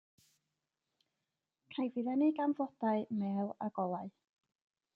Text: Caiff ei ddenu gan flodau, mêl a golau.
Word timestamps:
Caiff 1.75 1.83
ei 1.99 2.03
ddenu 2.07 2.29
gan 2.39 2.55
flodau, 2.61 2.99
mêl 3.19 3.47
a 3.65 3.67
golau. 3.75 4.07